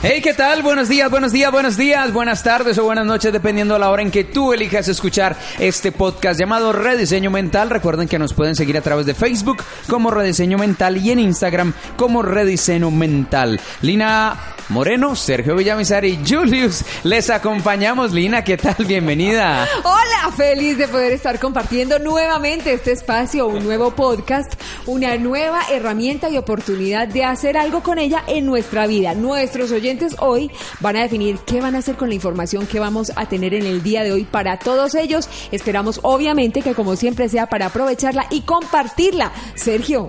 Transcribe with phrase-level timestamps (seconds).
[0.00, 0.62] Hey, ¿qué tal?
[0.62, 4.00] Buenos días, buenos días, buenos días, buenas tardes o buenas noches, dependiendo de la hora
[4.00, 7.68] en que tú elijas escuchar este podcast llamado Rediseño Mental.
[7.68, 9.56] Recuerden que nos pueden seguir a través de Facebook
[9.88, 13.58] como Rediseño Mental y en Instagram como Rediseño Mental.
[13.82, 18.12] Lina Moreno, Sergio Villamizar y Julius les acompañamos.
[18.12, 18.76] Lina, ¿qué tal?
[18.86, 19.66] Bienvenida.
[19.82, 24.52] Hola, feliz de poder estar compartiendo nuevamente este espacio, un nuevo podcast,
[24.86, 29.14] una nueva herramienta y oportunidad de hacer algo con ella en nuestra vida.
[29.14, 29.87] Nuestros oyentes
[30.18, 33.54] hoy van a definir qué van a hacer con la información que vamos a tener
[33.54, 35.28] en el día de hoy para todos ellos.
[35.50, 39.32] Esperamos obviamente que como siempre sea para aprovecharla y compartirla.
[39.54, 40.08] Sergio.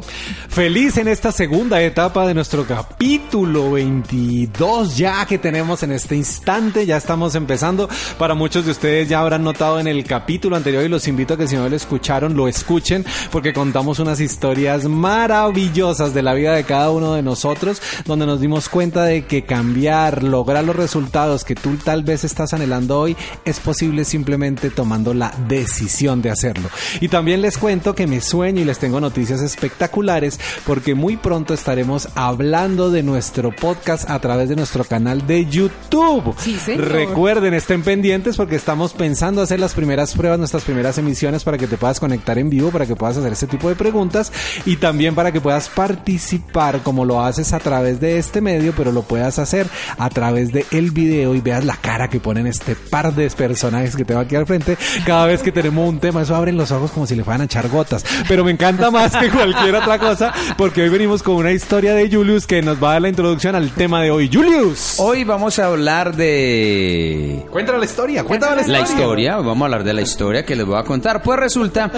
[0.49, 6.85] Feliz en esta segunda etapa de nuestro capítulo 22 ya que tenemos en este instante.
[6.85, 7.89] Ya estamos empezando.
[8.17, 11.37] Para muchos de ustedes ya habrán notado en el capítulo anterior y los invito a
[11.37, 16.53] que si no lo escucharon, lo escuchen porque contamos unas historias maravillosas de la vida
[16.53, 20.75] de cada uno de nosotros donde nos dimos cuenta de que cambiamos cambiar, lograr los
[20.75, 26.31] resultados que tú tal vez estás anhelando hoy, es posible simplemente tomando la decisión de
[26.31, 26.69] hacerlo.
[27.01, 31.53] Y también les cuento que me sueño y les tengo noticias espectaculares porque muy pronto
[31.53, 36.33] estaremos hablando de nuestro podcast a través de nuestro canal de YouTube.
[36.75, 41.67] Recuerden, estén pendientes porque estamos pensando hacer las primeras pruebas, nuestras primeras emisiones para que
[41.67, 44.31] te puedas conectar en vivo, para que puedas hacer este tipo de preguntas
[44.65, 48.91] y también para que puedas participar como lo haces a través de este medio, pero
[48.91, 49.58] lo puedas hacer
[49.97, 53.95] a través de el video y veas la cara que ponen este par de personajes
[53.95, 54.77] que tengo aquí al frente.
[55.05, 57.45] Cada vez que tenemos un tema, eso abren los ojos como si le fueran a
[57.45, 58.05] echar gotas.
[58.27, 62.09] Pero me encanta más que cualquier otra cosa porque hoy venimos con una historia de
[62.09, 64.29] Julius que nos va a dar la introducción al tema de hoy.
[64.31, 64.95] Julius.
[64.99, 67.45] Hoy vamos a hablar de...
[67.51, 68.79] Cuéntanos la historia, cuéntanos la historia.
[68.79, 71.21] La historia, vamos a hablar de la historia que les voy a contar.
[71.21, 71.91] Pues resulta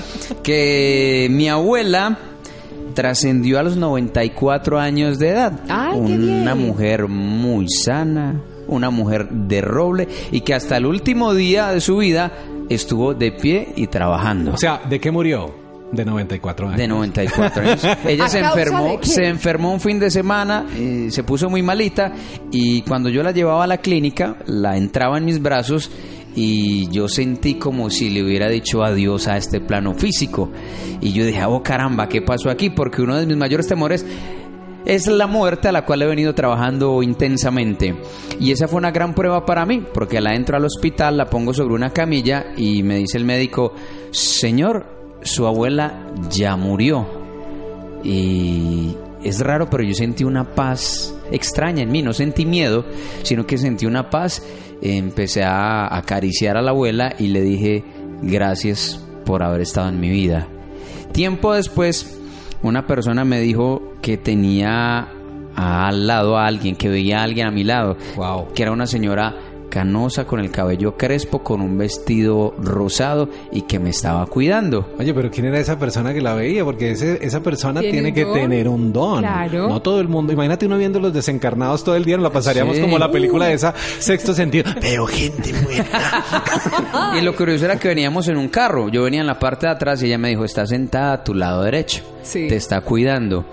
[0.43, 2.30] que mi abuela
[2.91, 5.53] trascendió a los 94 años de edad.
[5.95, 11.81] una mujer muy sana, una mujer de roble y que hasta el último día de
[11.81, 12.31] su vida
[12.69, 14.53] estuvo de pie y trabajando.
[14.53, 15.61] O sea, ¿de qué murió?
[15.91, 16.77] De 94 años.
[16.77, 17.87] De 94 años.
[18.07, 22.13] Ella se enfermó, se enfermó un fin de semana, eh, se puso muy malita
[22.49, 25.91] y cuando yo la llevaba a la clínica, la entraba en mis brazos
[26.35, 30.49] y yo sentí como si le hubiera dicho adiós a este plano físico.
[31.01, 32.69] Y yo dije, oh caramba, ¿qué pasó aquí?
[32.69, 34.05] Porque uno de mis mayores temores
[34.85, 37.95] es la muerte a la cual he venido trabajando intensamente.
[38.39, 41.53] Y esa fue una gran prueba para mí, porque la entro al hospital, la pongo
[41.53, 43.73] sobre una camilla y me dice el médico,
[44.11, 44.85] señor,
[45.21, 47.07] su abuela ya murió.
[48.03, 52.85] Y es raro, pero yo sentí una paz extraña en mí, no sentí miedo,
[53.23, 54.41] sino que sentí una paz
[54.81, 57.83] empecé a acariciar a la abuela y le dije
[58.21, 60.47] gracias por haber estado en mi vida.
[61.11, 62.19] Tiempo después,
[62.63, 65.09] una persona me dijo que tenía
[65.55, 68.53] al lado a alguien, que veía a alguien a mi lado, wow.
[68.53, 69.35] que era una señora
[69.71, 74.93] canosa, con el cabello crespo, con un vestido rosado y que me estaba cuidando.
[74.99, 76.63] Oye, pero ¿quién era esa persona que la veía?
[76.63, 79.21] Porque esa persona tiene que tener un don.
[79.21, 79.67] Claro.
[79.67, 80.33] No todo el mundo.
[80.33, 83.53] Imagínate uno viendo los desencarnados todo el día, nos la pasaríamos como la película de
[83.53, 84.71] esa sexto sentido.
[84.79, 87.13] Pero gente muerta.
[87.17, 88.89] y lo curioso era que veníamos en un carro.
[88.89, 91.33] Yo venía en la parte de atrás y ella me dijo, está sentada a tu
[91.33, 92.03] lado derecho.
[92.21, 92.47] Sí.
[92.47, 93.45] Te está cuidando.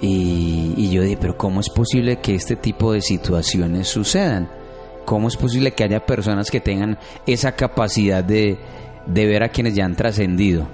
[0.00, 4.57] Y, y, yo dije, pero ¿cómo es posible que este tipo de situaciones sucedan?
[5.08, 8.58] ¿Cómo es posible que haya personas que tengan esa capacidad de,
[9.06, 10.68] ver a quienes ya han trascendido?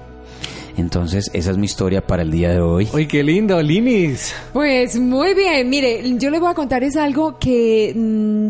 [0.76, 2.88] Entonces, esa es mi historia para el día de hoy.
[2.92, 4.34] ¡Uy, qué lindo, Linis!
[4.52, 8.48] Pues muy bien, mire, yo le voy a contar es algo que, mm,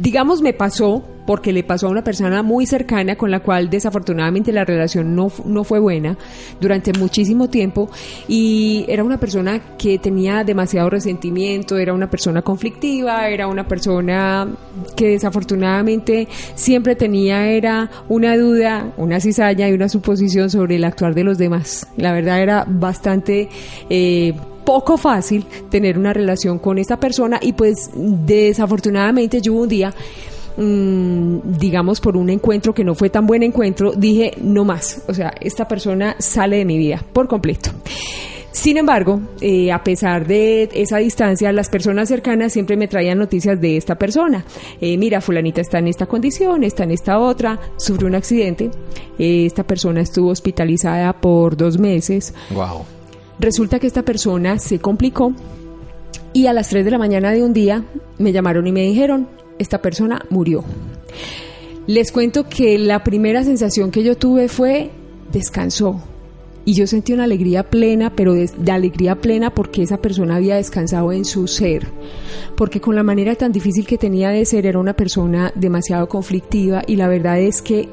[0.00, 4.52] digamos, me pasó porque le pasó a una persona muy cercana con la cual desafortunadamente
[4.52, 6.18] la relación no, no fue buena
[6.60, 7.88] durante muchísimo tiempo
[8.26, 14.48] y era una persona que tenía demasiado resentimiento, era una persona conflictiva, era una persona
[14.96, 21.14] que desafortunadamente siempre tenía era una duda, una cizalla y una suposición sobre el actuar
[21.14, 21.86] de los demás.
[21.96, 23.48] La verdad era bastante...
[23.88, 24.34] Eh,
[24.64, 29.94] poco fácil tener una relación con esta persona y pues desafortunadamente yo un día
[30.56, 35.02] Mm, digamos, por un encuentro que no fue tan buen encuentro, dije, no más.
[35.08, 37.70] O sea, esta persona sale de mi vida por completo.
[38.52, 43.60] Sin embargo, eh, a pesar de esa distancia, las personas cercanas siempre me traían noticias
[43.60, 44.44] de esta persona.
[44.80, 48.70] Eh, mira, fulanita está en esta condición, está en esta otra, sufrió un accidente.
[49.18, 52.34] Esta persona estuvo hospitalizada por dos meses.
[52.50, 52.84] Wow.
[53.40, 55.32] Resulta que esta persona se complicó
[56.34, 57.84] y a las 3 de la mañana de un día
[58.18, 59.28] me llamaron y me dijeron,
[59.58, 60.62] esta persona murió.
[61.86, 64.90] Les cuento que la primera sensación que yo tuve fue
[65.32, 66.02] descansó.
[66.66, 71.10] Y yo sentí una alegría plena, pero de, alegría plena porque esa persona había descansado
[71.10, 71.86] en su ser.
[72.56, 76.82] Porque con la manera tan difícil que tenía de ser era una persona demasiado conflictiva
[76.86, 77.88] y la verdad es que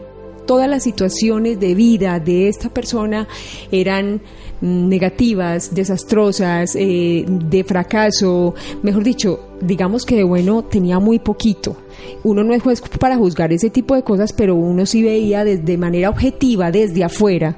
[0.47, 3.27] todas las situaciones de vida de esta persona
[3.71, 4.21] eran
[4.61, 11.77] mm, negativas, desastrosas, eh, de fracaso, mejor dicho, digamos que de bueno tenía muy poquito.
[12.23, 15.77] Uno no es juez para juzgar ese tipo de cosas, pero uno sí veía de
[15.77, 17.57] manera objetiva, desde afuera,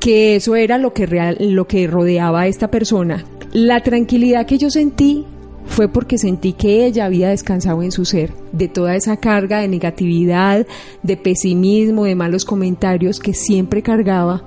[0.00, 3.24] que eso era lo que, real, lo que rodeaba a esta persona.
[3.52, 5.24] La tranquilidad que yo sentí
[5.66, 9.68] fue porque sentí que ella había descansado en su ser de toda esa carga de
[9.68, 10.66] negatividad,
[11.02, 14.44] de pesimismo, de malos comentarios que siempre cargaba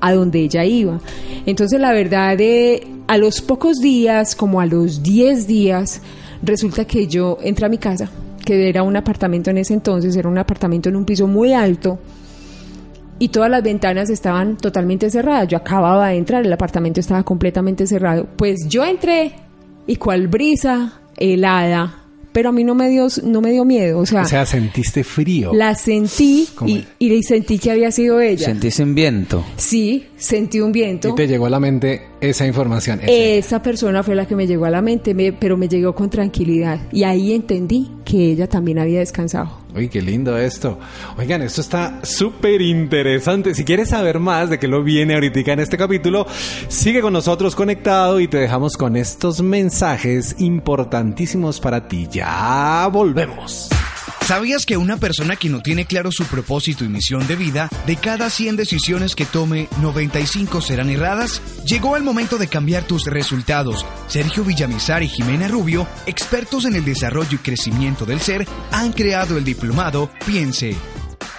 [0.00, 1.00] a donde ella iba.
[1.46, 6.00] Entonces la verdad de a los pocos días, como a los 10 días,
[6.42, 8.10] resulta que yo entré a mi casa,
[8.44, 11.98] que era un apartamento en ese entonces, era un apartamento en un piso muy alto
[13.18, 15.46] y todas las ventanas estaban totalmente cerradas.
[15.46, 18.26] Yo acababa de entrar, el apartamento estaba completamente cerrado.
[18.36, 19.34] Pues yo entré
[19.86, 21.98] y cual brisa helada.
[22.32, 25.04] Pero a mí no me dio no me dio miedo o sea o sea sentiste
[25.04, 25.52] frío.
[25.52, 28.46] la sentí y, y, sentí que había sido ella.
[28.46, 29.44] Sentiste un viento.
[29.56, 34.14] Sí sentí un viento y te llegó a la mente esa información esa persona fue
[34.14, 37.90] la que me llegó a la mente pero me llegó con tranquilidad y ahí entendí
[38.04, 40.78] que ella también había descansado Uy, qué lindo esto.
[41.16, 43.54] Oigan, esto está súper interesante.
[43.54, 46.26] Si quieres saber más de qué lo viene ahorita en este capítulo,
[46.68, 52.06] sigue con nosotros conectado y te dejamos con estos mensajes importantísimos para ti.
[52.10, 53.70] Ya volvemos.
[54.26, 57.96] ¿Sabías que una persona que no tiene claro su propósito y misión de vida, de
[57.96, 61.42] cada 100 decisiones que tome, 95 serán erradas?
[61.66, 63.84] Llegó el momento de cambiar tus resultados.
[64.06, 69.36] Sergio Villamizar y Jimena Rubio, expertos en el desarrollo y crecimiento del ser, han creado
[69.36, 70.76] el diplomado Piense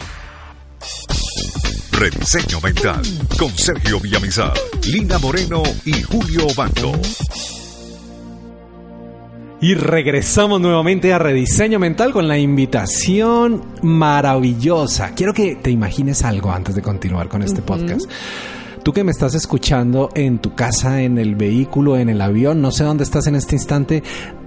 [1.92, 3.02] Rediseño Mental
[3.38, 4.54] con Sergio Villamizar,
[4.86, 6.92] Lina Moreno y Julio Bando.
[9.62, 15.14] Y regresamos nuevamente a Rediseño Mental con la invitación maravillosa.
[15.14, 18.10] Quiero que te imagines algo antes de continuar con este podcast.
[18.82, 22.72] Tú que me estás escuchando en tu casa, en el vehículo, en el avión, no
[22.72, 24.02] sé dónde estás en este instante,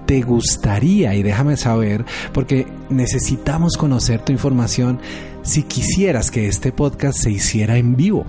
[0.07, 2.03] te gustaría, y déjame saber,
[2.33, 4.99] porque necesitamos conocer tu información
[5.43, 8.25] si quisieras que este podcast se hiciera en vivo.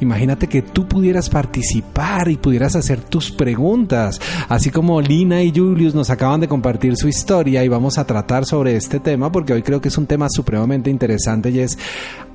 [0.00, 5.94] Imagínate que tú pudieras participar y pudieras hacer tus preguntas, así como Lina y Julius
[5.94, 9.62] nos acaban de compartir su historia y vamos a tratar sobre este tema porque hoy
[9.62, 11.78] creo que es un tema supremamente interesante y es,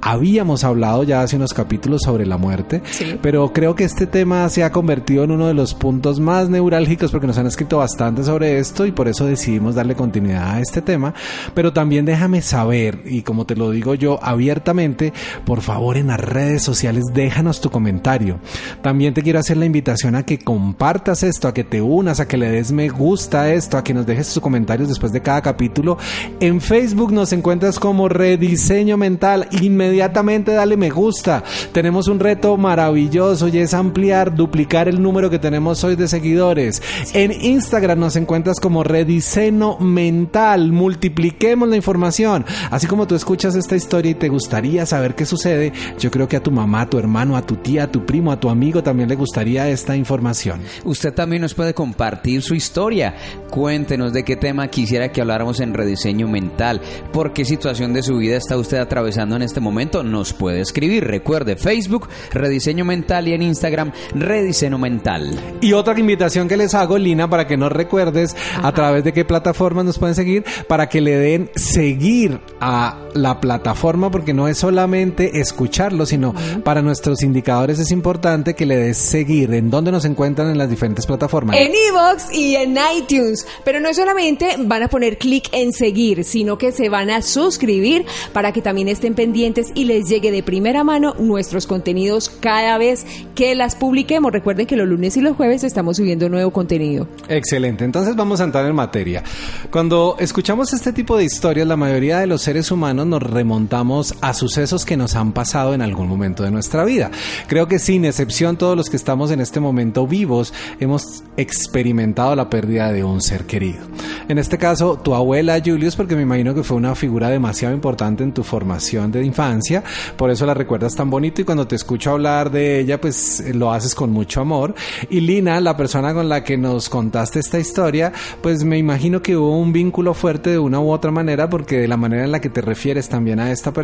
[0.02, 2.82] habíamos hablado ya hace unos capítulos sobre la muerte,
[3.22, 7.12] pero creo que este tema se ha convertido en uno de los puntos más neurálgicos
[7.12, 10.82] porque nos han escrito bastante sobre esto y por eso decidimos darle continuidad a este
[10.82, 11.14] tema,
[11.54, 15.14] pero también déjame saber y como te lo digo yo, abiertamente,
[15.46, 18.40] por favor en las redes sociales déjanos tu comentario.
[18.82, 22.28] También te quiero hacer la invitación a que compartas esto, a que te unas, a
[22.28, 25.22] que le des me gusta a esto, a que nos dejes tus comentarios después de
[25.22, 25.98] cada capítulo.
[26.40, 29.48] En Facebook nos encuentras como Rediseño Mental.
[29.62, 31.44] Inmediatamente dale me gusta.
[31.72, 36.82] Tenemos un reto maravilloso y es ampliar, duplicar el número que tenemos hoy de seguidores.
[37.14, 40.72] En Instagram nos encuentras como Rediseño Mental.
[40.72, 42.46] Multipliquemos la información.
[42.72, 46.38] Así como tú escuchas esta historia y te gustaría saber qué sucede, yo creo que
[46.38, 48.84] a tu mamá, a tu hermano, a tu tía, a tu primo, a tu amigo
[48.84, 50.62] también le gustaría esta información.
[50.84, 53.16] Usted también nos puede compartir su historia.
[53.50, 56.82] Cuéntenos de qué tema quisiera que habláramos en rediseño mental.
[57.12, 60.04] ¿Por qué situación de su vida está usted atravesando en este momento?
[60.04, 61.06] Nos puede escribir.
[61.06, 65.58] Recuerde Facebook, Rediseño Mental y en Instagram, Rediseño Mental.
[65.62, 69.26] Y otra invitación que les hago, Lina, para que nos recuerdes a través de qué
[69.26, 74.58] plataformas nos pueden seguir, para que le den seguir a la plataforma porque no es
[74.58, 79.54] solamente escucharlo, sino para nuestros indicadores es importante que le des seguir.
[79.54, 81.58] ¿En dónde nos encuentran en las diferentes plataformas?
[81.58, 83.46] En Evox y en iTunes.
[83.66, 88.06] Pero no solamente van a poner clic en seguir, sino que se van a suscribir
[88.32, 93.06] para que también estén pendientes y les llegue de primera mano nuestros contenidos cada vez
[93.36, 94.32] que las publiquemos.
[94.32, 97.08] Recuerden que los lunes y los jueves estamos subiendo nuevo contenido.
[97.28, 99.24] Excelente, entonces vamos a entrar en materia.
[99.72, 103.89] Cuando escuchamos este tipo de historias, la mayoría de los seres humanos nos remontamos
[104.22, 107.10] a sucesos que nos han pasado en algún momento de nuestra vida.
[107.48, 112.50] Creo que sin excepción todos los que estamos en este momento vivos hemos experimentado la
[112.50, 113.80] pérdida de un ser querido.
[114.28, 118.24] En este caso, tu abuela Julius, porque me imagino que fue una figura demasiado importante
[118.24, 119.84] en tu formación de infancia,
[120.18, 123.72] por eso la recuerdas tan bonito y cuando te escucho hablar de ella, pues lo
[123.72, 124.76] haces con mucho amor.
[125.10, 129.36] Y Lina, la persona con la que nos contaste esta historia, pues me imagino que
[129.36, 132.42] hubo un vínculo fuerte de una u otra manera, porque de la manera en la
[132.42, 133.79] que te refieres también a esta persona,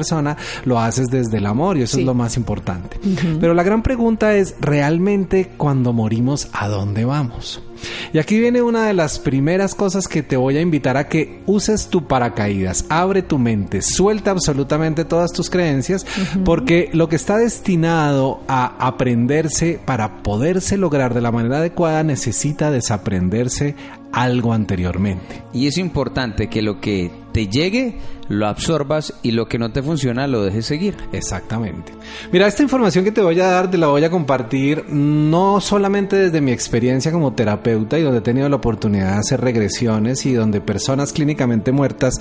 [0.65, 2.99] lo haces desde el amor y eso es lo más importante.
[3.39, 7.61] Pero la gran pregunta es, ¿realmente cuando morimos, a dónde vamos?
[8.13, 11.41] Y aquí viene una de las primeras cosas que te voy a invitar a que
[11.45, 16.05] uses tu paracaídas, abre tu mente, suelta absolutamente todas tus creencias,
[16.43, 22.71] porque lo que está destinado a aprenderse para poderse lograr de la manera adecuada necesita
[22.71, 23.75] desaprenderse
[24.15, 25.43] algo anteriormente.
[25.53, 27.97] Y es importante que lo que te llegue
[28.29, 30.95] lo absorbas y lo que no te funciona lo dejes seguir.
[31.11, 31.91] Exactamente.
[32.31, 36.15] Mira, esta información que te voy a dar te la voy a compartir no solamente
[36.15, 40.33] desde mi experiencia como terapeuta y donde he tenido la oportunidad de hacer regresiones y
[40.33, 42.19] donde personas clínicamente muertas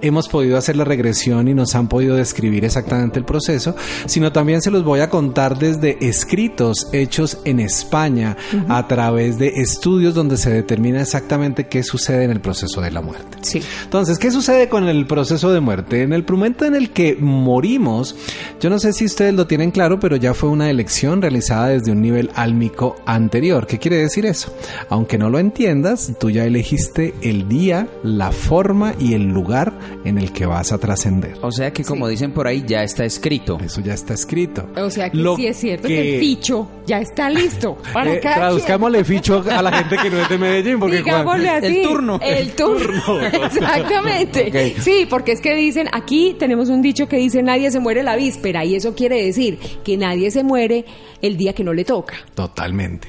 [0.00, 3.76] hemos podido hacer la regresión y nos han podido describir exactamente el proceso,
[4.06, 8.36] sino también se los voy a contar desde escritos hechos en España
[8.68, 13.02] a través de estudios donde se determina exactamente qué sucede en el proceso de la
[13.02, 13.38] muerte.
[13.42, 13.60] Sí.
[13.84, 16.02] Entonces, ¿qué sucede con el proceso de muerte?
[16.02, 18.16] En el momento en el que morimos,
[18.60, 21.92] yo no sé si ustedes lo tienen claro, pero ya fue una elección realizada desde
[21.92, 23.66] un nivel álmico anterior.
[23.66, 24.54] ¿Qué quiere decir eso?
[24.88, 29.72] Aunque no lo entiendas, tú ya elegiste el día, la forma y el lugar
[30.04, 31.34] en el que vas a trascender.
[31.42, 33.58] O sea que como dicen por ahí, ya está escrito.
[33.64, 34.68] Eso ya está escrito.
[34.76, 36.14] O sea que Lo sí es cierto que...
[36.14, 40.28] el ficho ya está listo para Eh, traduzcámosle ficho a la gente que no es
[40.28, 41.76] de Medellín, porque Digámosle Juan- así.
[41.80, 42.20] El turno.
[42.22, 43.20] El turno.
[43.80, 44.74] Exactamente.
[44.80, 48.16] Sí, porque es que dicen, aquí tenemos un dicho que dice nadie se muere la
[48.16, 50.84] víspera y eso quiere decir que nadie se muere
[51.22, 52.14] el día que no le toca.
[52.34, 53.08] Totalmente.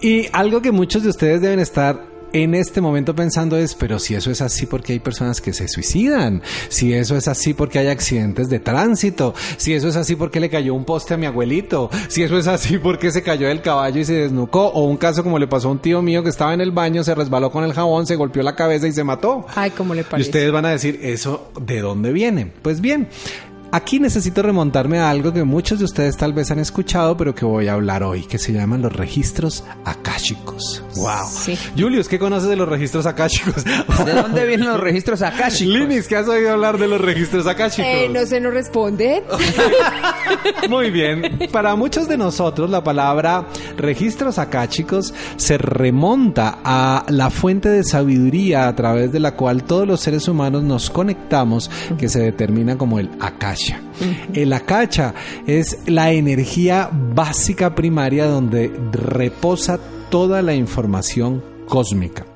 [0.00, 4.14] Y algo que muchos de ustedes deben estar en este momento pensando es, pero si
[4.14, 7.86] eso es así porque hay personas que se suicidan, si eso es así porque hay
[7.86, 11.88] accidentes de tránsito, si eso es así porque le cayó un poste a mi abuelito,
[12.08, 15.24] si eso es así porque se cayó del caballo y se desnucó, o un caso
[15.24, 17.64] como le pasó a un tío mío que estaba en el baño, se resbaló con
[17.64, 19.46] el jabón, se golpeó la cabeza y se mató.
[19.56, 20.28] Ay, ¿cómo le Y parece?
[20.28, 22.52] ustedes van a decir, ¿eso de dónde viene?
[22.60, 23.08] Pues bien,
[23.72, 27.44] aquí necesito remontarme a algo que muchos de ustedes tal vez han escuchado, pero que
[27.44, 30.82] voy a hablar hoy, que se llaman los registros akáshicos.
[30.96, 31.26] ¡Wow!
[31.30, 31.58] Sí.
[31.76, 33.64] Julius, ¿qué conoces de los registros akáshicos?
[34.04, 35.74] ¿De dónde vienen los registros akáshicos?
[35.74, 37.90] Linis, ¿qué has oído hablar de los registros akáshicos?
[37.90, 39.22] Eh, no se nos responde.
[40.68, 41.38] Muy bien.
[41.52, 43.46] Para muchos de nosotros, la palabra
[43.76, 49.86] registros akáshicos se remonta a la fuente de sabiduría a través de la cual todos
[49.86, 53.10] los seres humanos nos conectamos, que se determina como el
[53.58, 53.80] akasha.
[54.32, 55.14] El akasha
[55.46, 59.78] es la energía básica primaria donde reposa
[60.10, 62.27] toda la información cósmica.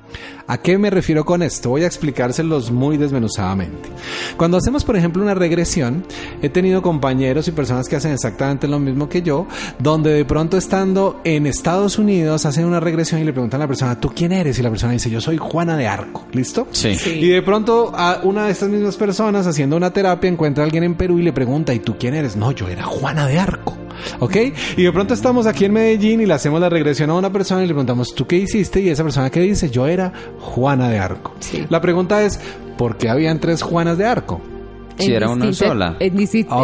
[0.53, 1.69] ¿A qué me refiero con esto?
[1.69, 3.89] Voy a explicárselos muy desmenuzadamente.
[4.37, 6.05] Cuando hacemos, por ejemplo, una regresión,
[6.43, 9.47] he tenido compañeros y personas que hacen exactamente lo mismo que yo,
[9.79, 13.67] donde de pronto estando en Estados Unidos hacen una regresión y le preguntan a la
[13.67, 14.59] persona, ¿tú quién eres?
[14.59, 16.27] Y la persona dice, yo soy Juana de Arco.
[16.33, 16.67] ¿Listo?
[16.69, 16.95] Sí.
[17.03, 20.83] Y de pronto a una de estas mismas personas haciendo una terapia encuentra a alguien
[20.83, 22.35] en Perú y le pregunta, ¿y tú quién eres?
[22.35, 23.75] No, yo era Juana de Arco.
[24.19, 24.35] ¿Ok?
[24.77, 27.63] Y de pronto estamos aquí en Medellín y le hacemos la regresión a una persona
[27.63, 28.81] y le preguntamos, ¿tú qué hiciste?
[28.81, 31.33] Y esa persona que dice, yo era Juana de Arco.
[31.69, 32.39] La pregunta es,
[32.77, 34.41] ¿por qué habían tres Juanas de Arco?
[34.97, 35.95] Si era una sola.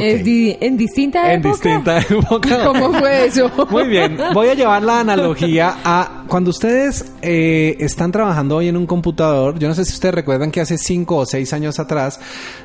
[0.04, 1.54] En, di- en distinta En época.
[1.56, 2.64] distinta época.
[2.66, 3.50] ¿Cómo fue eso?
[3.72, 8.78] Muy bien, voy a llevar la analogía a cuando ustedes eh, están trabajando hoy en
[8.78, 9.58] un computador.
[9.58, 12.20] Yo no sé si ustedes recuerdan que hace cinco o seis años atrás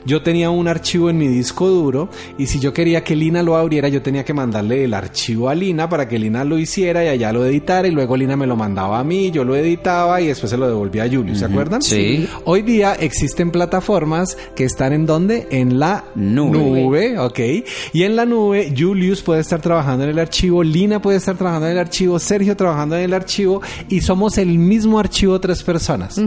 [0.04, 3.56] yo tenía un archivo en mi disco duro y si yo quería que Lina lo
[3.56, 7.08] abriera, yo tenía que mandarle el archivo a Lina para que Lina lo hiciera y
[7.08, 10.26] allá lo editara y luego Lina me lo mandaba a mí, yo lo editaba y
[10.26, 11.34] después se lo devolvía a Julio.
[11.34, 11.80] ¿Se acuerdan?
[11.80, 12.28] Sí.
[12.44, 15.48] Hoy día existen plataformas que están en donde?
[15.50, 16.58] En la Nube.
[16.58, 17.40] nube, ok.
[17.94, 21.66] Y en la nube, Julius puede estar trabajando en el archivo, Lina puede estar trabajando
[21.66, 23.53] en el archivo, Sergio trabajando en el archivo
[23.88, 26.20] y somos el mismo archivo tres personas.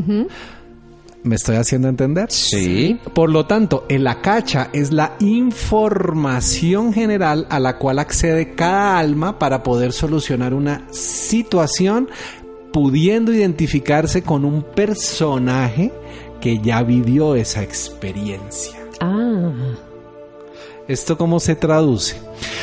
[1.23, 2.31] ¿Me estoy haciendo entender?
[2.31, 2.99] Sí.
[3.13, 9.37] Por lo tanto, el acacha es la información general a la cual accede cada alma
[9.37, 12.09] para poder solucionar una situación
[12.71, 15.91] pudiendo identificarse con un personaje
[16.39, 18.77] que ya vivió esa experiencia.
[19.01, 19.51] Ah.
[20.87, 22.15] ¿Esto cómo se traduce?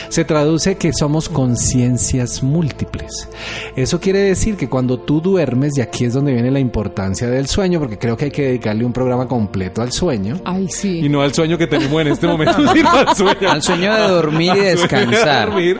[0.08, 3.28] Se traduce que somos conciencias múltiples.
[3.76, 7.48] Eso quiere decir que cuando tú duermes, y aquí es donde viene la importancia del
[7.48, 10.40] sueño, porque creo que hay que dedicarle un programa completo al sueño.
[10.44, 11.00] Ay, sí.
[11.04, 13.50] Y no al sueño que tenemos en este momento, sino al sueño.
[13.50, 15.48] Al sueño de dormir y Al sueño de descansar.
[15.50, 15.78] dormir.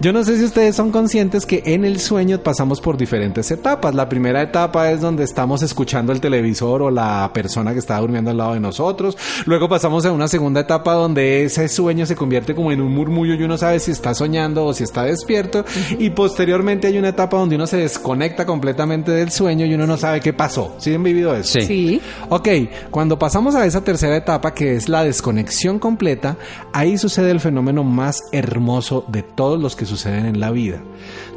[0.00, 3.94] Yo no sé si ustedes son conscientes que en el sueño pasamos por diferentes etapas.
[3.94, 8.30] La primera etapa es donde estamos escuchando el televisor o la persona que está durmiendo
[8.30, 9.18] al lado de nosotros.
[9.44, 13.34] Luego pasamos a una segunda etapa donde ese sueño se convierte como en un murmullo
[13.34, 15.64] y uno sabe si está soñando o si está despierto.
[15.98, 19.96] Y posteriormente hay una etapa donde uno se desconecta completamente del sueño y uno no
[19.96, 20.74] sabe qué pasó.
[20.78, 21.60] ¿Sí han vivido eso?
[21.60, 21.66] Sí.
[21.66, 22.00] Sí.
[22.28, 22.48] Ok,
[22.90, 26.36] cuando pasamos a esa tercera etapa que es la desconexión completa,
[26.72, 30.82] ahí sucede el fenómeno más hermoso de todos los que suceden en la vida.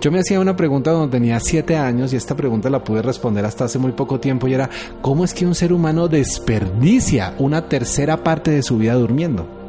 [0.02, 3.46] Yo me hacía una pregunta cuando tenía siete años y esta pregunta la pude responder
[3.46, 4.70] hasta hace muy poco tiempo y era,
[5.02, 9.65] ¿cómo es que un ser humano desperdicia una tercera parte de su vida durmiendo?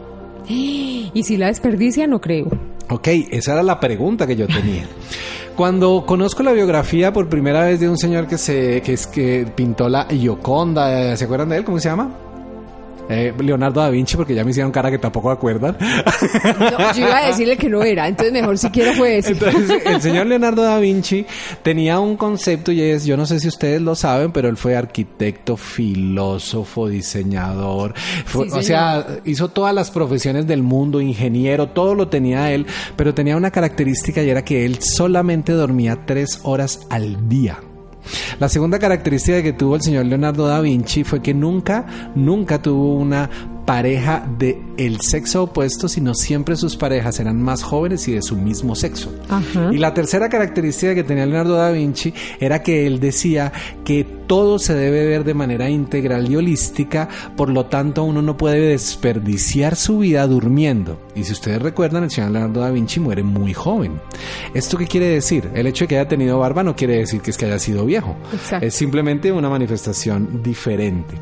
[0.49, 2.47] Y si la desperdicia, no creo.
[2.89, 4.87] Ok, esa era la pregunta que yo tenía.
[5.57, 9.51] Cuando conozco la biografía por primera vez de un señor que se que es que
[9.57, 11.65] pintó la Gioconda, ¿se acuerdan de él?
[11.65, 12.11] ¿Cómo se llama?
[13.09, 15.77] Eh, Leonardo da Vinci, porque ya me hicieron cara que tampoco acuerdan.
[15.81, 19.33] No, yo iba a decirle que no era, entonces mejor siquiera fue ese.
[19.33, 21.25] Entonces, el señor Leonardo da Vinci
[21.63, 24.77] tenía un concepto y es, yo no sé si ustedes lo saben, pero él fue
[24.77, 27.95] arquitecto, filósofo, diseñador,
[28.25, 32.67] fue- Sí, o sea, hizo todas las profesiones del mundo, ingeniero, todo lo tenía él,
[32.97, 37.59] pero tenía una característica y era que él solamente dormía tres horas al día.
[38.39, 42.95] La segunda característica que tuvo el señor Leonardo da Vinci fue que nunca, nunca tuvo
[42.95, 43.29] una
[43.67, 48.37] pareja de el sexo opuesto, sino siempre sus parejas eran más jóvenes y de su
[48.37, 49.13] mismo sexo.
[49.29, 49.71] Ajá.
[49.73, 53.53] Y la tercera característica que tenía Leonardo da Vinci era que él decía
[53.85, 58.37] que todo se debe ver de manera integral y holística, por lo tanto uno no
[58.37, 61.01] puede desperdiciar su vida durmiendo.
[61.15, 64.01] Y si ustedes recuerdan, el señor Leonardo da Vinci muere muy joven.
[64.57, 65.51] ¿Esto qué quiere decir?
[65.53, 67.85] El hecho de que haya tenido barba no quiere decir que es que haya sido
[67.85, 68.17] viejo.
[68.33, 68.65] Exacto.
[68.65, 71.15] Es simplemente una manifestación diferente.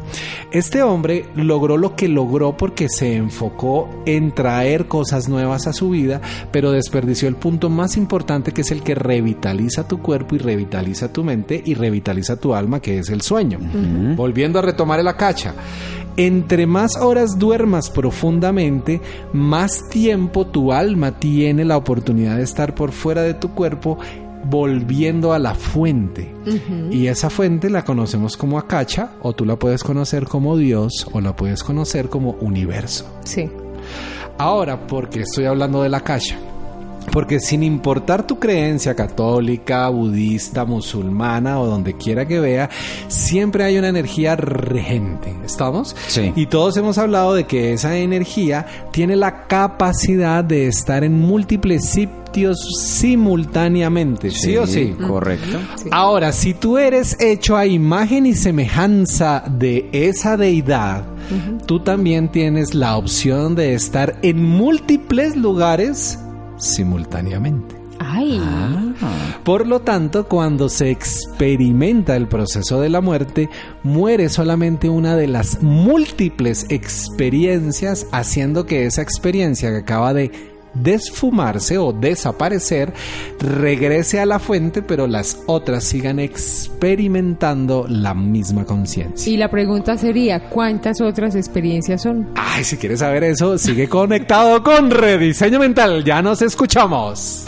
[0.52, 5.90] Este hombre logró lo que logró porque se enfocó en traer cosas nuevas a su
[5.90, 6.20] vida,
[6.52, 11.12] pero desperdició el punto más importante que es el que revitaliza tu cuerpo y revitaliza
[11.12, 13.58] tu mente y revitaliza tu alma, que es el sueño.
[14.14, 15.54] Volviendo a retomar el acacha.
[16.16, 19.00] Entre más horas duermas profundamente,
[19.32, 23.98] más tiempo tu alma tiene la oportunidad de estar por fuera de tu cuerpo
[24.48, 26.32] volviendo a la fuente.
[26.90, 31.20] Y esa fuente la conocemos como Acacha, o tú la puedes conocer como Dios, o
[31.20, 33.06] la puedes conocer como universo.
[33.24, 33.50] Sí.
[34.38, 36.36] Ahora, ¿por qué estoy hablando de la Acacha?
[37.12, 42.70] Porque sin importar tu creencia católica, budista, musulmana o donde quiera que vea,
[43.08, 45.34] siempre hay una energía regente.
[45.44, 45.94] ¿Estamos?
[46.08, 46.32] Sí.
[46.34, 51.84] Y todos hemos hablado de que esa energía tiene la capacidad de estar en múltiples
[51.84, 52.24] sitios
[52.82, 54.30] simultáneamente.
[54.30, 54.94] ¿Sí, o sí?
[55.06, 55.58] Correcto.
[55.76, 55.88] Sí.
[55.92, 61.04] Ahora, si tú eres hecho a imagen y semejanza de esa deidad,
[61.66, 66.18] tú también tienes la opción de estar en múltiples lugares
[66.56, 67.76] simultáneamente.
[67.98, 68.40] Ay.
[69.44, 73.48] Por lo tanto, cuando se experimenta el proceso de la muerte,
[73.82, 81.78] muere solamente una de las múltiples experiencias, haciendo que esa experiencia que acaba de desfumarse
[81.78, 82.92] o desaparecer
[83.38, 89.32] regrese a la fuente, pero las otras sigan experimentando la misma conciencia.
[89.32, 92.28] Y la pregunta sería, ¿cuántas otras experiencias son?
[92.34, 96.04] Ay, si quieres saber eso, sigue conectado con Rediseño Mental.
[96.04, 97.44] Ya nos escuchamos.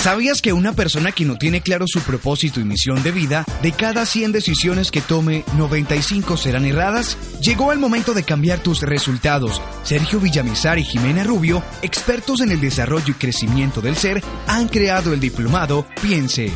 [0.00, 3.72] ¿Sabías que una persona que no tiene claro su propósito y misión de vida, de
[3.72, 7.16] cada 100 decisiones que tome, 95 serán erradas?
[7.40, 9.62] Llegó el momento de cambiar tus resultados.
[9.82, 15.14] Sergio Villamizar y Jimena Rubio, expertos en el desarrollo y crecimiento del ser, han creado
[15.14, 16.52] el diplomado Piense.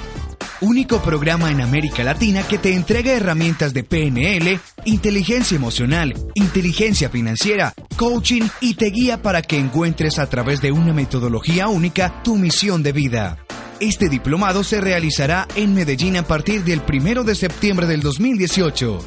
[0.61, 7.75] Único programa en América Latina que te entrega herramientas de PNL, inteligencia emocional, inteligencia financiera,
[7.99, 12.83] coaching y te guía para que encuentres a través de una metodología única tu misión
[12.83, 13.37] de vida.
[13.81, 18.99] Este diplomado se realizará en Medellín a partir del 1 de septiembre del 2018.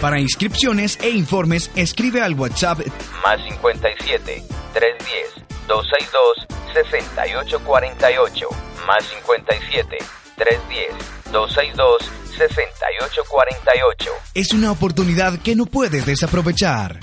[0.00, 2.80] Para inscripciones e informes, escribe al WhatsApp
[3.22, 8.48] más 57 310 262 6848
[8.86, 9.98] más 57
[10.36, 14.10] 310 262-6848.
[14.34, 16.98] Es una oportunidad que no puedes desaprovechar.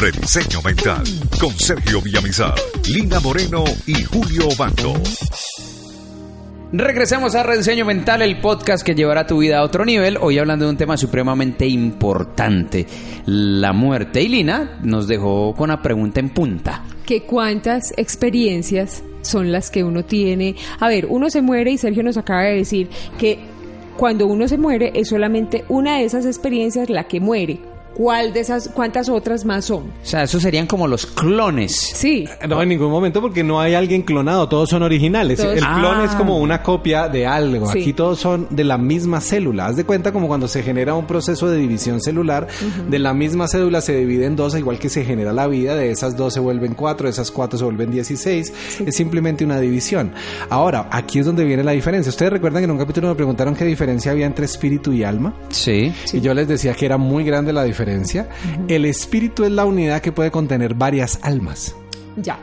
[0.00, 1.02] Rediseño Mental
[1.38, 2.54] con Sergio Villamizar,
[2.90, 4.94] Lina Moreno y Julio Bando.
[6.72, 10.16] Regresemos a Rediseño Mental, el podcast que llevará tu vida a otro nivel.
[10.18, 12.86] Hoy hablando de un tema supremamente importante,
[13.26, 14.22] la muerte.
[14.22, 16.82] Y Lina nos dejó con una pregunta en punta.
[17.04, 20.56] ¿Que cuántas experiencias son las que uno tiene?
[20.78, 23.38] A ver, uno se muere y Sergio nos acaba de decir que
[23.98, 27.69] cuando uno se muere es solamente una de esas experiencias la que muere.
[27.94, 29.84] ¿Cuál de esas, cuántas otras más son?
[30.02, 31.72] O sea, esos serían como los clones.
[31.94, 32.24] Sí.
[32.48, 35.38] No, en ningún momento porque no hay alguien clonado, todos son originales.
[35.38, 36.04] Todos- El clon Ah.
[36.08, 37.70] es como una copia de algo.
[37.72, 37.80] Sí.
[37.80, 39.66] Aquí todos son de la misma célula.
[39.66, 42.46] Haz de cuenta como cuando se genera un proceso de división celular,
[42.88, 45.90] de la misma célula se divide en dos, igual que se genera la vida, de
[45.90, 48.52] esas dos se vuelven cuatro, de esas cuatro se vuelven 16.
[48.86, 50.12] Es simplemente una división.
[50.48, 52.08] Ahora, aquí es donde viene la diferencia.
[52.10, 55.34] Ustedes recuerdan que en un capítulo me preguntaron qué diferencia había entre espíritu y alma.
[55.50, 55.92] Sí.
[56.12, 57.79] Y yo les decía que era muy grande la diferencia.
[58.68, 61.74] El espíritu es la unidad que puede contener varias almas.
[62.16, 62.38] Ya.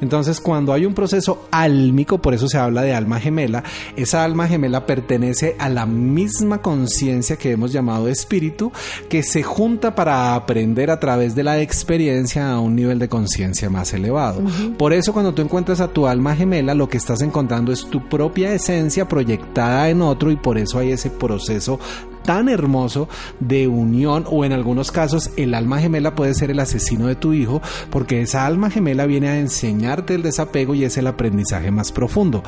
[0.00, 3.62] Entonces, cuando hay un proceso álmico, por eso se habla de alma gemela,
[3.96, 8.72] esa alma gemela pertenece a la misma conciencia que hemos llamado espíritu,
[9.08, 13.70] que se junta para aprender a través de la experiencia a un nivel de conciencia
[13.70, 14.42] más elevado.
[14.78, 18.08] Por eso, cuando tú encuentras a tu alma gemela, lo que estás encontrando es tu
[18.08, 21.78] propia esencia proyectada en otro y por eso hay ese proceso
[22.24, 23.08] tan hermoso
[23.40, 27.32] de unión o en algunos casos el alma gemela puede ser el asesino de tu
[27.32, 31.92] hijo porque esa alma gemela viene a enseñarte el desapego y es el aprendizaje más
[31.92, 32.42] profundo.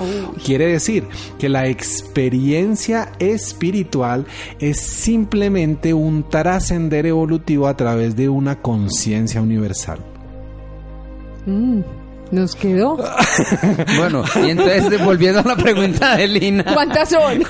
[0.44, 1.06] Quiere decir
[1.38, 4.26] que la experiencia espiritual
[4.58, 9.98] es simplemente un trascender evolutivo a través de una conciencia universal.
[11.46, 11.80] Mm,
[12.30, 12.96] nos quedó.
[13.96, 16.64] Bueno, y entonces volviendo a la pregunta de Lina.
[16.74, 17.42] ¿Cuántas son?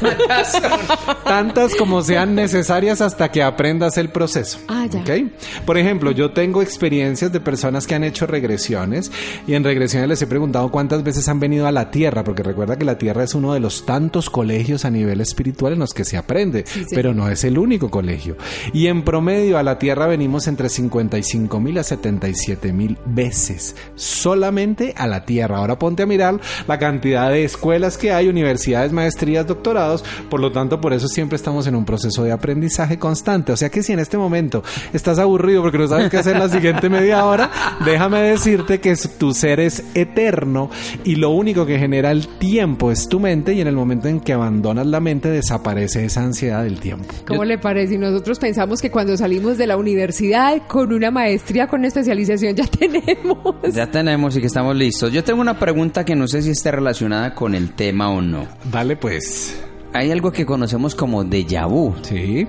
[1.25, 4.59] Tantas como sean necesarias hasta que aprendas el proceso.
[4.69, 5.01] Ah, ya.
[5.01, 5.31] ¿ok?
[5.67, 9.11] Por ejemplo, yo tengo experiencias de personas que han hecho regresiones
[9.47, 12.79] y en regresiones les he preguntado cuántas veces han venido a la Tierra, porque recuerda
[12.79, 16.05] que la Tierra es uno de los tantos colegios a nivel espiritual en los que
[16.05, 16.85] se aprende, sí.
[16.95, 18.37] pero no es el único colegio.
[18.73, 24.64] Y en promedio a la Tierra venimos entre 55 mil a 77 mil veces, solamente
[24.97, 25.59] a la Tierra.
[25.59, 30.53] Ahora ponte a mirar la cantidad de escuelas que hay, universidades, maestrías, doctorados, por lo
[30.53, 33.53] tanto, por eso siempre estamos en un proceso de aprendizaje constante.
[33.53, 36.49] O sea que si en este momento estás aburrido porque no sabes qué hacer la
[36.49, 37.51] siguiente media hora,
[37.85, 40.71] déjame decirte que tu ser es eterno
[41.05, 44.21] y lo único que genera el tiempo es tu mente y en el momento en
[44.21, 47.15] que abandonas la mente desaparece esa ansiedad del tiempo.
[47.27, 47.95] ¿Cómo le parece?
[47.95, 52.65] Y nosotros pensamos que cuando salimos de la universidad con una maestría, con especialización, ya
[52.79, 53.57] tenemos.
[53.73, 55.11] Ya tenemos y que estamos listos.
[55.11, 58.47] Yo tengo una pregunta que no sé si esté relacionada con el tema o no.
[58.71, 59.61] Dale pues.
[59.93, 61.93] Hay algo que conocemos como déjà vu.
[62.03, 62.47] Sí.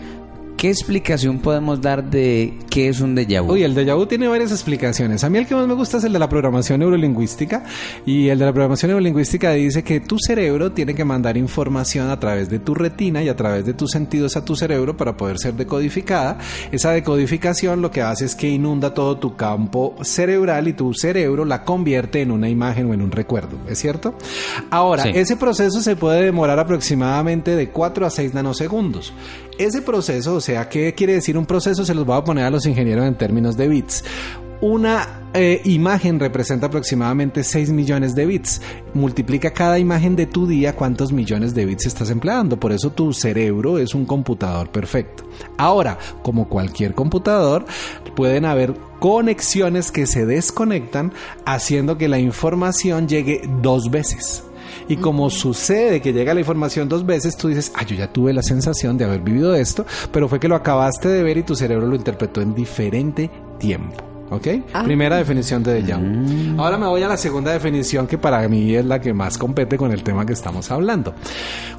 [0.58, 3.52] ¿Qué explicación podemos dar de qué es un déjà vu?
[3.54, 5.24] Uy, el déjà vu tiene varias explicaciones.
[5.26, 7.66] A mí el que más me gusta es el de la programación neurolingüística.
[8.06, 12.18] Y el de la programación neurolingüística dice que tu cerebro tiene que mandar información a
[12.22, 15.38] través de tu retina y a través de tus sentidos a tu cerebro para poder
[15.40, 16.38] ser decodificada.
[16.72, 21.44] Esa decodificación lo que hace es que inunda todo tu campo cerebral y tu cerebro
[21.44, 23.58] la convierte en una imagen o en un recuerdo.
[23.68, 24.16] ¿Es cierto?
[24.72, 25.10] Ahora, Sí.
[25.16, 29.14] ese proceso se puede demorar aproximadamente de 4 a 6 nanosegundos.
[29.58, 31.86] Ese proceso, o sea, ¿qué quiere decir un proceso?
[31.86, 34.04] Se los voy a poner a los ingenieros en términos de bits.
[34.60, 38.62] Una eh, imagen representa aproximadamente 6 millones de bits.
[38.94, 42.60] Multiplica cada imagen de tu día cuántos millones de bits estás empleando.
[42.60, 45.24] Por eso tu cerebro es un computador perfecto.
[45.58, 47.66] Ahora, como cualquier computador,
[48.16, 51.14] pueden haber conexiones que se desconectan
[51.46, 54.44] haciendo que la información llegue dos veces.
[54.88, 58.34] Y como sucede que llega la información dos veces, tú dices, ah, yo ya tuve
[58.34, 61.56] la sensación de haber vivido esto, pero fue que lo acabaste de ver y tu
[61.56, 64.16] cerebro lo interpretó en diferente tiempo.
[64.32, 64.48] ¿Ok?
[64.74, 64.84] Ah.
[64.84, 66.60] Primera definición de déjà vu.
[66.60, 69.78] Ahora me voy a la segunda definición que para mí es la que más compete
[69.78, 71.14] con el tema que estamos hablando.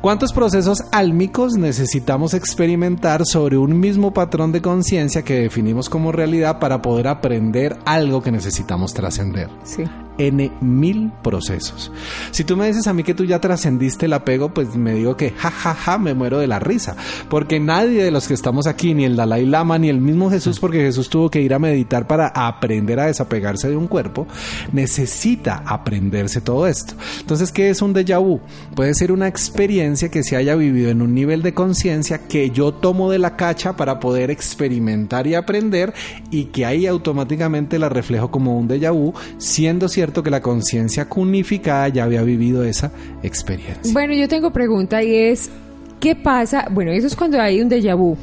[0.01, 6.61] ¿Cuántos procesos álmicos necesitamos experimentar sobre un mismo patrón de conciencia que definimos como realidad
[6.61, 9.49] para poder aprender algo que necesitamos trascender?
[9.65, 9.85] Sí.
[10.19, 11.93] N mil procesos.
[12.31, 15.17] Si tú me dices a mí que tú ya trascendiste el apego, pues me digo
[15.17, 16.97] que ja, ja, ja, me muero de la risa.
[17.29, 20.59] Porque nadie de los que estamos aquí, ni el Dalai Lama, ni el mismo Jesús,
[20.59, 24.27] porque Jesús tuvo que ir a meditar para aprender a desapegarse de un cuerpo,
[24.73, 26.95] necesita aprenderse todo esto.
[27.21, 28.41] Entonces, ¿qué es un déjà vu?
[28.75, 32.73] Puede ser una experiencia que se haya vivido en un nivel de conciencia que yo
[32.73, 35.93] tomo de la cacha para poder experimentar y aprender
[36.31, 40.41] y que ahí automáticamente la reflejo como un déjà vu, siendo cierto cierto que la
[40.41, 42.93] conciencia cunificada ya había vivido esa
[43.25, 43.93] experiencia.
[43.93, 45.51] Bueno, yo tengo pregunta y es,
[45.99, 46.69] ¿qué pasa?
[46.71, 48.17] Bueno, eso es cuando hay un déjà vu,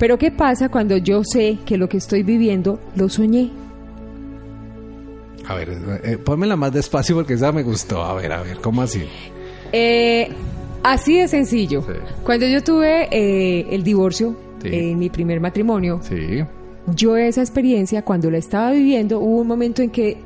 [0.00, 3.50] pero ¿qué pasa cuando yo sé que lo que estoy viviendo lo soñé?
[5.46, 8.02] A ver, eh, pónmela más despacio porque esa me gustó.
[8.02, 9.04] A ver, a ver, ¿cómo así?
[9.72, 10.28] Eh,
[10.82, 11.82] así de sencillo.
[11.82, 11.92] Sí.
[12.24, 14.70] Cuando yo tuve eh, el divorcio Sí.
[14.72, 16.44] en mi primer matrimonio, Sí.
[16.96, 20.16] yo esa experiencia, cuando la estaba viviendo, hubo un momento en que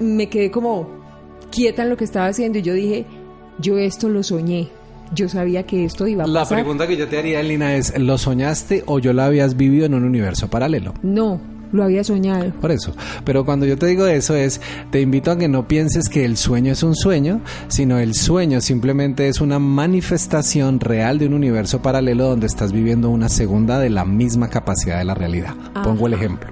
[0.00, 0.88] me quedé como
[1.50, 3.06] quieta en lo que estaba haciendo y yo dije,
[3.58, 4.68] yo esto lo soñé.
[5.14, 6.58] Yo sabía que esto iba a La pasar.
[6.58, 9.94] pregunta que yo te haría, Lina, es, ¿lo soñaste o yo lo habías vivido en
[9.94, 10.94] un universo paralelo?
[11.02, 11.40] No,
[11.72, 12.50] lo había soñado.
[12.60, 12.94] Por eso.
[13.24, 16.36] Pero cuando yo te digo eso es, te invito a que no pienses que el
[16.36, 21.80] sueño es un sueño, sino el sueño simplemente es una manifestación real de un universo
[21.82, 25.54] paralelo donde estás viviendo una segunda de la misma capacidad de la realidad.
[25.84, 26.48] Pongo el ejemplo.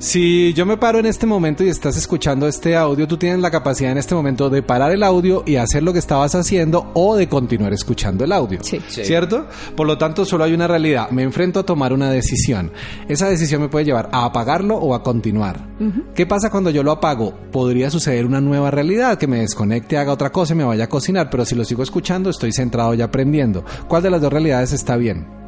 [0.00, 3.50] Si yo me paro en este momento y estás escuchando este audio, tú tienes la
[3.50, 7.16] capacidad en este momento de parar el audio y hacer lo que estabas haciendo o
[7.16, 8.60] de continuar escuchando el audio.
[8.62, 8.80] Sí.
[8.88, 9.04] Sí.
[9.04, 9.46] ¿Cierto?
[9.76, 11.10] Por lo tanto, solo hay una realidad.
[11.10, 12.72] Me enfrento a tomar una decisión.
[13.08, 15.68] Esa decisión me puede llevar a apagarlo o a continuar.
[16.14, 17.34] ¿Qué pasa cuando yo lo apago?
[17.52, 20.88] Podría suceder una nueva realidad, que me desconecte, haga otra cosa y me vaya a
[20.88, 23.66] cocinar, pero si lo sigo escuchando, estoy centrado y aprendiendo.
[23.86, 25.39] ¿Cuál de las dos realidades está bien?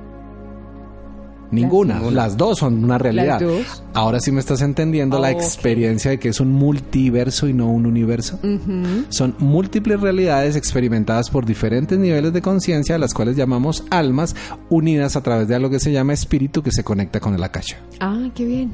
[1.52, 2.00] Ninguna.
[2.10, 3.38] Las dos son una realidad.
[3.38, 3.82] Dos.
[3.94, 5.34] Ahora sí me estás entendiendo la Ok.
[5.36, 8.38] experiencia de que es un multiverso y no un universo.
[9.10, 14.34] Son múltiples realidades experimentadas por diferentes niveles de conciencia, las cuales llamamos almas,
[14.70, 17.76] unidas a través de algo que se llama espíritu que se conecta con el akasha.
[18.00, 18.72] Ah, qué bien.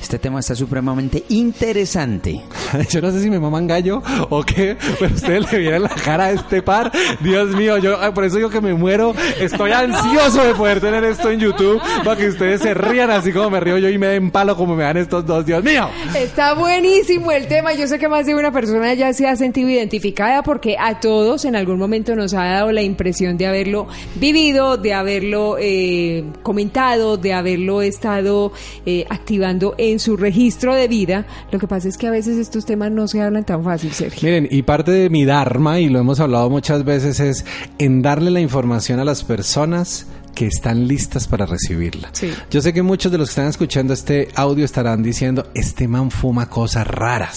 [0.00, 2.42] Este tema está supremamente interesante.
[2.90, 6.26] Yo no sé si me maman gallo o qué, pero ustedes le vieron la cara
[6.26, 6.92] a este par.
[7.20, 9.14] Dios mío, yo ah, por eso digo que me muero.
[9.40, 13.50] Estoy ansioso de poder tener esto en YouTube para que ustedes se rían así como
[13.50, 15.44] me río yo y me den palo como me dan estos dos.
[15.46, 15.88] Dios mío.
[16.14, 17.72] Está buenísimo el tema.
[17.74, 21.44] Yo sé que más de una persona ya se ha sentido identificada porque a todos
[21.44, 27.16] en algún momento nos ha dado la impresión de haberlo vivido, de haberlo eh, comentado,
[27.16, 28.52] de haberlo estado
[28.86, 31.26] eh, activando en su registro de vida.
[31.50, 34.28] Lo que pasa es que a veces estos temas no se hablan tan fácil, Sergio.
[34.28, 37.44] Miren, y parte de mi Dharma, y lo hemos hablado muchas veces, es
[37.78, 42.08] en darle la información a las personas que están listas para recibirla.
[42.12, 42.32] Sí.
[42.50, 46.10] Yo sé que muchos de los que están escuchando este audio estarán diciendo, este man
[46.10, 47.34] fuma cosas raras.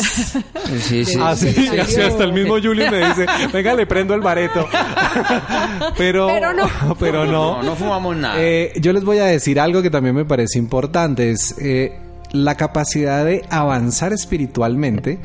[0.79, 1.17] Sí, sí.
[1.19, 1.67] Ah, sí, sí.
[1.77, 4.67] así hasta el mismo Julio me dice, venga, le prendo el bareto.
[5.97, 6.69] pero, Pero no.
[6.99, 7.33] pero no.
[7.33, 8.35] No, no fumamos nada.
[8.39, 11.99] Eh, yo les voy a decir algo que también me parece importante, es eh,
[12.33, 15.19] la capacidad de avanzar espiritualmente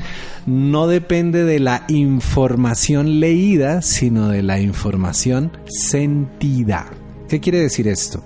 [0.45, 6.85] no depende de la información leída, sino de la información sentida.
[7.29, 8.23] ¿Qué quiere decir esto?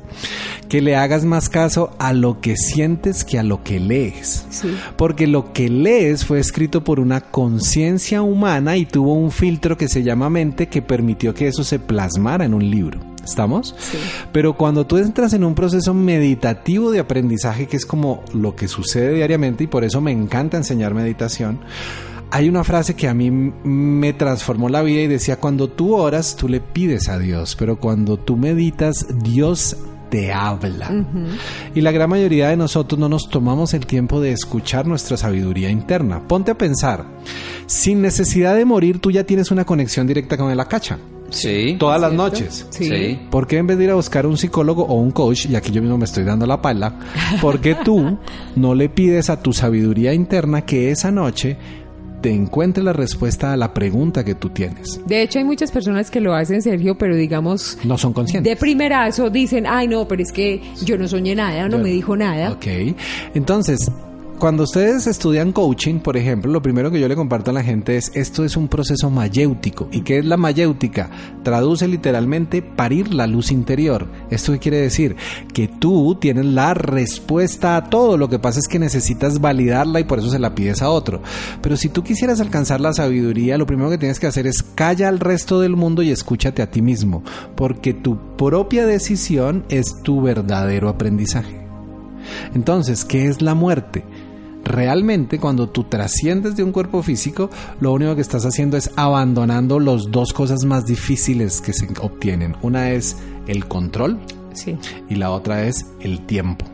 [0.70, 4.46] Que le hagas más caso a lo que sientes que a lo que lees.
[4.50, 4.76] Sí.
[4.98, 9.90] Porque lo que lees fue escrito por una conciencia humana y tuvo un filtro que
[9.90, 13.00] se llama mente que permitió que eso se plasmara en un libro.
[13.24, 13.76] ¿Estamos?
[13.78, 13.98] Sí.
[14.32, 18.68] Pero cuando tú entras en un proceso meditativo de aprendizaje, que es como lo que
[18.68, 21.60] sucede diariamente, y por eso me encanta enseñar meditación,
[22.34, 26.36] hay una frase que a mí me transformó la vida y decía, cuando tú oras,
[26.36, 29.78] tú le pides a Dios, pero cuando tú meditas, Dios
[30.10, 31.06] te habla.
[31.76, 35.70] Y la gran mayoría de nosotros no nos tomamos el tiempo de escuchar nuestra sabiduría
[35.70, 36.28] interna.
[36.28, 37.06] Ponte a pensar,
[37.68, 40.98] sin necesidad de morir, tú ya tienes una conexión directa con el acacha.
[41.30, 41.76] Sí.
[41.78, 42.24] Todas las ¿Cierto?
[42.24, 42.68] noches.
[42.72, 42.86] Sí.
[42.86, 43.20] Sí.
[43.30, 45.72] ¿Por qué en vez de ir a buscar un psicólogo o un coach, y aquí
[45.72, 47.00] yo mismo me estoy dando la pala,
[47.42, 48.18] ¿por qué tú
[48.56, 51.58] no le pides a tu sabiduría interna que esa noche
[52.24, 55.00] te encuentre la respuesta a la pregunta que tú tienes?
[55.06, 58.50] De hecho, hay muchas personas que lo hacen, Sergio, pero digamos, No son conscientes.
[58.50, 62.16] de primerazo dicen, ay no, pero es que yo no soñé nada, no me dijo
[62.16, 62.52] nada.
[62.52, 62.66] Ok.
[63.36, 63.92] Entonces,
[64.44, 67.96] cuando ustedes estudian coaching, por ejemplo, lo primero que yo le comparto a la gente
[67.96, 69.88] es, esto es un proceso mayéutico.
[69.90, 71.10] ¿Y qué es la mayéutica?
[71.44, 74.06] Traduce literalmente parir la luz interior.
[74.30, 75.16] ¿Esto qué quiere decir?
[75.54, 78.18] Que tú tienes la respuesta a todo.
[78.18, 81.22] Lo que pasa es que necesitas validarla y por eso se la pides a otro.
[81.62, 85.08] Pero si tú quisieras alcanzar la sabiduría, lo primero que tienes que hacer es calla
[85.08, 87.24] al resto del mundo y escúchate a ti mismo.
[87.56, 91.62] Porque tu propia decisión es tu verdadero aprendizaje.
[92.54, 94.04] Entonces, ¿qué es la muerte?
[94.64, 97.50] Realmente cuando tú trasciendes de un cuerpo físico,
[97.82, 102.56] lo único que estás haciendo es abandonando las dos cosas más difíciles que se obtienen.
[102.62, 104.20] Una es el control
[104.54, 104.78] Sí.
[105.10, 106.66] y la otra es el tiempo.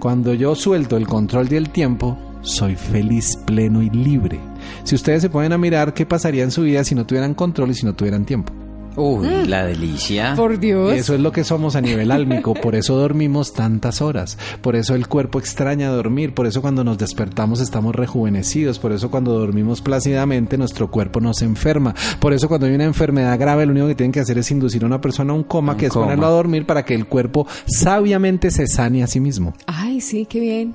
[0.00, 4.38] Cuando yo suelto el control y el tiempo, soy feliz, pleno y libre.
[4.84, 7.70] Si ustedes se ponen a mirar qué pasaría en su vida si no tuvieran control
[7.70, 8.52] y si no tuvieran tiempo.
[8.96, 10.34] Uy, la delicia.
[10.34, 10.92] Por Dios.
[10.94, 14.94] Eso es lo que somos a nivel álmico, por eso dormimos tantas horas, por eso
[14.94, 19.82] el cuerpo extraña dormir, por eso cuando nos despertamos estamos rejuvenecidos, por eso cuando dormimos
[19.82, 23.88] plácidamente nuestro cuerpo no se enferma, por eso cuando hay una enfermedad grave lo único
[23.88, 25.92] que tienen que hacer es inducir a una persona a un coma, Un que es
[25.92, 26.06] coma.
[26.06, 29.52] ponerlo a dormir para que el cuerpo sabiamente se sane a sí mismo.
[29.66, 30.74] Ay, sí, qué bien.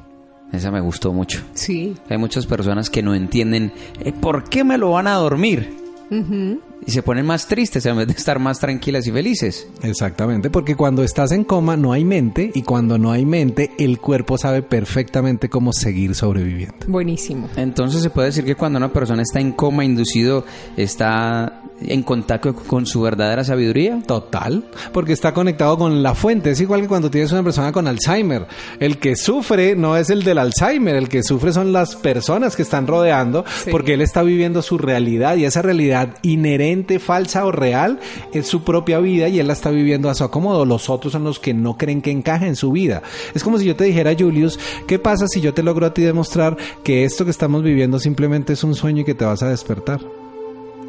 [0.52, 1.40] Esa me gustó mucho.
[1.54, 1.96] Sí.
[2.10, 3.72] Hay muchas personas que no entienden
[4.04, 5.81] eh, por qué me lo van a dormir.
[6.12, 9.68] Y se ponen más tristes en vez de estar más tranquilas y felices.
[9.82, 14.00] Exactamente, porque cuando estás en coma no hay mente y cuando no hay mente el
[14.00, 16.86] cuerpo sabe perfectamente cómo seguir sobreviviendo.
[16.88, 17.50] Buenísimo.
[17.56, 20.46] Entonces se puede decir que cuando una persona está en coma inducido,
[20.76, 24.02] está en contacto con su verdadera sabiduría.
[24.06, 24.64] Total,
[24.94, 26.52] porque está conectado con la fuente.
[26.52, 28.48] Es igual que cuando tienes una persona con Alzheimer.
[28.80, 32.62] El que sufre no es el del Alzheimer, el que sufre son las personas que
[32.62, 38.00] están rodeando, porque él está viviendo su realidad y esa realidad inherente, falsa o real
[38.34, 40.66] es su propia vida y él la está viviendo a su acomodo.
[40.66, 43.02] Los otros son los que no creen que encaje en su vida.
[43.34, 46.02] Es como si yo te dijera, Julius, ¿qué pasa si yo te logro a ti
[46.02, 49.50] demostrar que esto que estamos viviendo simplemente es un sueño y que te vas a
[49.50, 50.21] despertar?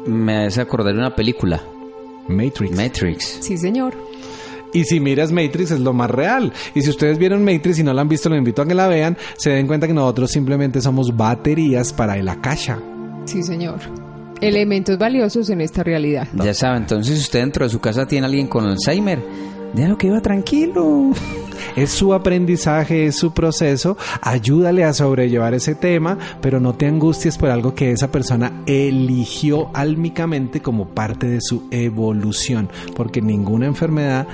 [0.05, 1.61] Me hace acordar de una película,
[2.27, 2.75] Matrix.
[2.75, 3.37] Matrix.
[3.41, 3.93] Sí, señor.
[4.73, 6.51] Y si miras Matrix es lo más real.
[6.73, 8.87] Y si ustedes vieron Matrix y no la han visto, los invito a que la
[8.87, 9.15] vean.
[9.37, 12.79] Se den cuenta que nosotros simplemente somos baterías para el Akasha.
[13.25, 13.79] Sí, señor.
[14.41, 16.27] Elementos valiosos en esta realidad.
[16.33, 19.19] Ya sabe, entonces si usted dentro de su casa tiene a alguien con Alzheimer,
[19.73, 21.11] déjalo que iba tranquilo.
[21.75, 23.97] Es su aprendizaje, es su proceso.
[24.21, 29.69] Ayúdale a sobrellevar ese tema, pero no te angusties por algo que esa persona eligió
[29.73, 32.69] álmicamente como parte de su evolución.
[32.95, 34.27] Porque ninguna enfermedad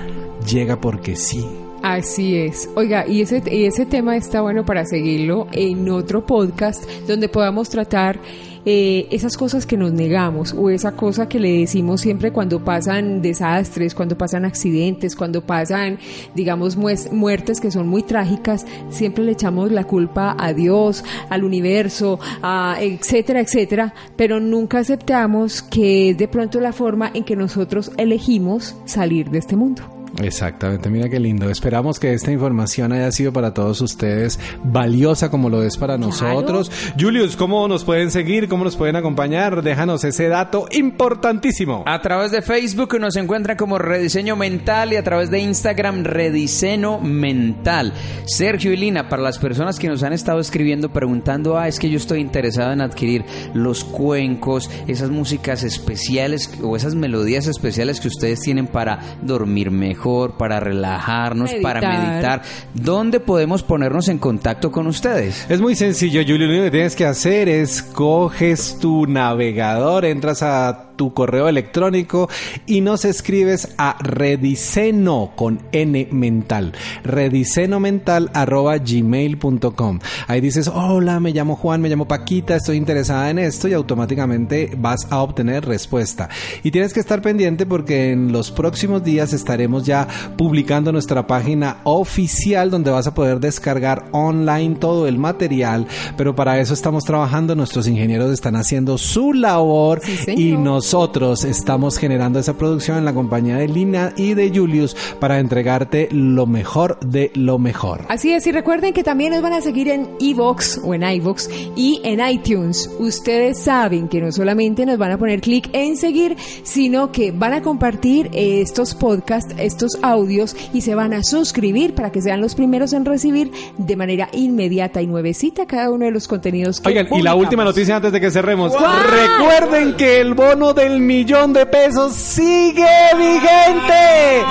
[0.46, 1.46] llega porque sí.
[1.82, 2.68] Así es.
[2.74, 7.70] Oiga, y ese, y ese tema está bueno para seguirlo en otro podcast donde podamos
[7.70, 8.20] tratar
[8.64, 13.22] eh, esas cosas que nos negamos o esa cosa que le decimos siempre cuando pasan
[13.22, 15.98] desastres, cuando pasan accidentes, cuando pasan,
[16.34, 22.18] digamos, muertes que son muy trágicas, siempre le echamos la culpa a Dios, al universo,
[22.42, 27.92] a etcétera, etcétera, pero nunca aceptamos que es de pronto la forma en que nosotros
[27.96, 29.99] elegimos salir de este mundo.
[30.22, 31.48] Exactamente, mira qué lindo.
[31.50, 36.70] Esperamos que esta información haya sido para todos ustedes valiosa como lo es para nosotros.
[36.98, 38.48] Julius, ¿cómo nos pueden seguir?
[38.48, 39.62] ¿Cómo nos pueden acompañar?
[39.62, 41.84] Déjanos ese dato importantísimo.
[41.86, 46.98] A través de Facebook nos encuentran como Rediseño Mental y a través de Instagram Rediseño
[46.98, 47.92] Mental.
[48.26, 51.90] Sergio y Lina, para las personas que nos han estado escribiendo preguntando, ah, es que
[51.90, 58.08] yo estoy interesado en adquirir los cuencos, esas músicas especiales o esas melodías especiales que
[58.08, 59.99] ustedes tienen para dormir mejor,
[60.38, 62.10] para relajarnos, para Meditar.
[62.10, 62.42] meditar.
[62.74, 65.46] ¿Dónde podemos ponernos en contacto con ustedes?
[65.48, 66.46] Es muy sencillo, Julio.
[66.46, 72.28] Lo único que tienes que hacer es coges tu navegador, entras a tu correo electrónico
[72.66, 76.74] y nos escribes a rediceno con n mental.
[77.04, 79.98] Rediceno mental arroba gmail.com.
[80.26, 84.74] Ahí dices, hola, me llamo Juan, me llamo Paquita, estoy interesada en esto y automáticamente
[84.76, 86.28] vas a obtener respuesta.
[86.62, 91.78] Y tienes que estar pendiente porque en los próximos días estaremos ya publicando nuestra página
[91.84, 95.86] oficial donde vas a poder descargar online todo el material,
[96.18, 100.52] pero para eso estamos trabajando, nuestros ingenieros están haciendo su labor Sí, y
[100.90, 106.08] nosotros estamos generando esa producción en la compañía de Lina y de Julius para entregarte
[106.10, 108.06] lo mejor de lo mejor.
[108.08, 111.48] Así es, y recuerden que también nos van a seguir en iVoox o en iVoox
[111.76, 112.90] y en iTunes.
[112.98, 117.52] Ustedes saben que no solamente nos van a poner clic en seguir, sino que van
[117.52, 122.40] a compartir eh, estos podcasts, estos audios y se van a suscribir para que sean
[122.40, 126.88] los primeros en recibir de manera inmediata y nuevecita cada uno de los contenidos que
[126.88, 128.72] Oigan, y la última noticia antes de que cerremos.
[128.72, 134.42] Recuerden que el bono del millón de pesos sigue vigente.